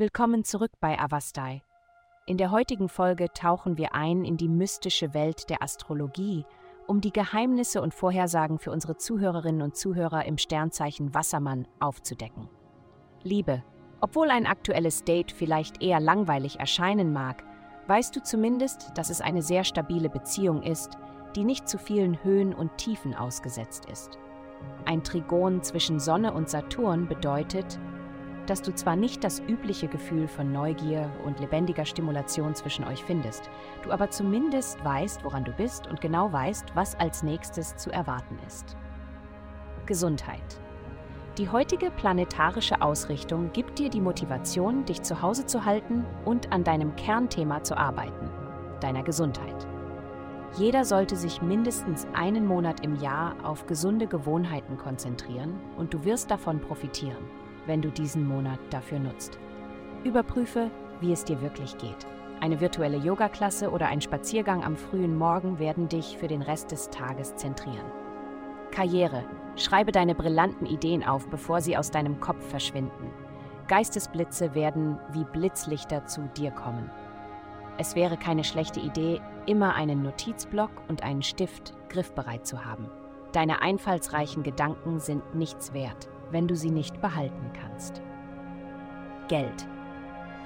[0.00, 1.62] Willkommen zurück bei Avastai.
[2.24, 6.46] In der heutigen Folge tauchen wir ein in die mystische Welt der Astrologie,
[6.86, 12.48] um die Geheimnisse und Vorhersagen für unsere Zuhörerinnen und Zuhörer im Sternzeichen Wassermann aufzudecken.
[13.22, 13.62] Liebe,
[14.00, 17.44] obwohl ein aktuelles Date vielleicht eher langweilig erscheinen mag,
[17.86, 20.96] weißt du zumindest, dass es eine sehr stabile Beziehung ist,
[21.36, 24.18] die nicht zu vielen Höhen und Tiefen ausgesetzt ist.
[24.84, 27.78] Ein Trigon zwischen Sonne und Saturn bedeutet,
[28.46, 33.48] dass du zwar nicht das übliche Gefühl von Neugier und lebendiger Stimulation zwischen euch findest,
[33.84, 38.38] du aber zumindest weißt, woran du bist und genau weißt, was als nächstes zu erwarten
[38.46, 38.76] ist.
[39.86, 40.60] Gesundheit.
[41.38, 46.64] Die heutige planetarische Ausrichtung gibt dir die Motivation, dich zu Hause zu halten und an
[46.64, 48.28] deinem Kernthema zu arbeiten,
[48.80, 49.69] deiner Gesundheit.
[50.56, 56.30] Jeder sollte sich mindestens einen Monat im Jahr auf gesunde Gewohnheiten konzentrieren und du wirst
[56.30, 57.24] davon profitieren,
[57.66, 59.38] wenn du diesen Monat dafür nutzt.
[60.02, 60.70] Überprüfe,
[61.00, 62.06] wie es dir wirklich geht.
[62.40, 66.90] Eine virtuelle Yoga-Klasse oder ein Spaziergang am frühen Morgen werden dich für den Rest des
[66.90, 67.86] Tages zentrieren.
[68.70, 69.24] Karriere.
[69.56, 73.10] Schreibe deine brillanten Ideen auf, bevor sie aus deinem Kopf verschwinden.
[73.68, 76.90] Geistesblitze werden wie Blitzlichter zu dir kommen.
[77.80, 82.90] Es wäre keine schlechte Idee, immer einen Notizblock und einen Stift griffbereit zu haben.
[83.32, 88.02] Deine einfallsreichen Gedanken sind nichts wert, wenn du sie nicht behalten kannst.
[89.28, 89.66] Geld.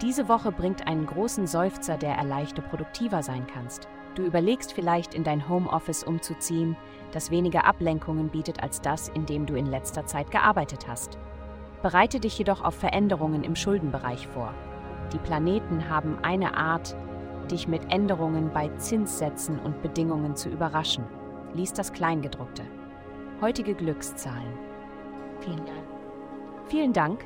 [0.00, 3.88] Diese Woche bringt einen großen Seufzer, der erleichter produktiver sein kannst.
[4.14, 6.76] Du überlegst vielleicht, in dein Homeoffice umzuziehen,
[7.10, 11.18] das weniger Ablenkungen bietet als das, in dem du in letzter Zeit gearbeitet hast.
[11.82, 14.54] Bereite dich jedoch auf Veränderungen im Schuldenbereich vor.
[15.12, 16.96] Die Planeten haben eine Art,
[17.44, 21.04] dich mit Änderungen bei Zinssätzen und Bedingungen zu überraschen.
[21.54, 22.62] Lies das Kleingedruckte.
[23.40, 24.54] Heutige Glückszahlen.
[25.40, 25.84] Vielen Dank.
[26.66, 27.24] Vielen Dank,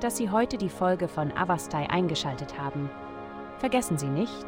[0.00, 2.88] dass Sie heute die Folge von Avastai eingeschaltet haben.
[3.58, 4.46] Vergessen Sie nicht,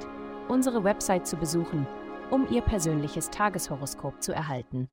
[0.48, 1.86] unsere Website zu besuchen,
[2.30, 4.86] um Ihr persönliches Tageshoroskop zu erhalten.